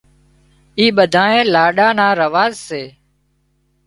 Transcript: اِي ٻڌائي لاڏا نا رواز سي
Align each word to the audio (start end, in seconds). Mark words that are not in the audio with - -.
اِي 0.77 0.85
ٻڌائي 0.95 1.39
لاڏا 1.53 1.87
نا 1.97 2.07
رواز 2.19 2.53
سي 2.67 2.83